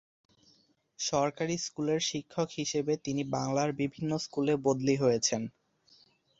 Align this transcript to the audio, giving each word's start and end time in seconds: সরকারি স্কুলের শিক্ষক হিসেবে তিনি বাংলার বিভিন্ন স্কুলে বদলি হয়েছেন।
সরকারি 0.99 1.55
স্কুলের 1.59 2.01
শিক্ষক 2.09 2.49
হিসেবে 2.59 2.93
তিনি 3.05 3.21
বাংলার 3.35 3.69
বিভিন্ন 3.81 4.11
স্কুলে 4.25 4.53
বদলি 4.65 4.95
হয়েছেন। 4.97 5.41